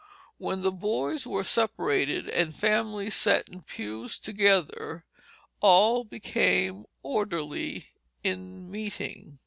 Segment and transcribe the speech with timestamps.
[0.39, 5.05] When the boys were separated and families sat in pews together,
[5.59, 7.89] all became orderly
[8.23, 9.37] in meeting.